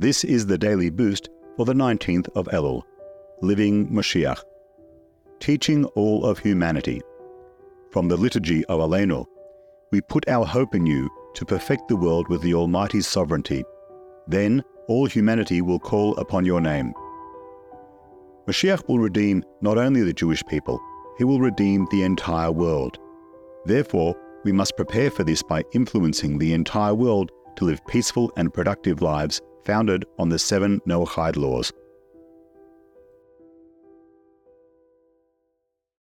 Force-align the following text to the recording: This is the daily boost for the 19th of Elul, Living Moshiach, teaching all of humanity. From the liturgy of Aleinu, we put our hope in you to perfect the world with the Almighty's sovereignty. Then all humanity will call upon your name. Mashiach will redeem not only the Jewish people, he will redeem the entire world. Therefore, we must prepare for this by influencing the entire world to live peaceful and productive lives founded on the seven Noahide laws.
This 0.00 0.24
is 0.24 0.46
the 0.46 0.56
daily 0.56 0.88
boost 0.88 1.28
for 1.58 1.66
the 1.66 1.74
19th 1.74 2.30
of 2.34 2.46
Elul, 2.46 2.84
Living 3.42 3.86
Moshiach, 3.90 4.42
teaching 5.40 5.84
all 5.94 6.24
of 6.24 6.38
humanity. 6.38 7.02
From 7.90 8.08
the 8.08 8.16
liturgy 8.16 8.64
of 8.64 8.80
Aleinu, 8.80 9.26
we 9.92 10.00
put 10.00 10.26
our 10.26 10.46
hope 10.46 10.74
in 10.74 10.86
you 10.86 11.10
to 11.34 11.44
perfect 11.44 11.88
the 11.88 11.96
world 11.96 12.28
with 12.30 12.40
the 12.40 12.54
Almighty's 12.54 13.06
sovereignty. 13.06 13.62
Then 14.26 14.64
all 14.88 15.04
humanity 15.04 15.60
will 15.60 15.78
call 15.78 16.16
upon 16.16 16.46
your 16.46 16.62
name. 16.62 16.94
Mashiach 18.48 18.88
will 18.88 19.00
redeem 19.00 19.44
not 19.60 19.76
only 19.76 20.00
the 20.00 20.14
Jewish 20.14 20.42
people, 20.46 20.80
he 21.18 21.24
will 21.24 21.40
redeem 21.40 21.86
the 21.90 22.04
entire 22.04 22.50
world. 22.50 22.98
Therefore, 23.66 24.16
we 24.44 24.52
must 24.52 24.78
prepare 24.78 25.10
for 25.10 25.24
this 25.24 25.42
by 25.42 25.62
influencing 25.74 26.38
the 26.38 26.54
entire 26.54 26.94
world 26.94 27.30
to 27.56 27.66
live 27.66 27.86
peaceful 27.86 28.32
and 28.38 28.54
productive 28.54 29.02
lives 29.02 29.42
founded 29.64 30.04
on 30.18 30.28
the 30.28 30.38
seven 30.38 30.80
Noahide 30.80 31.36
laws. 31.36 31.72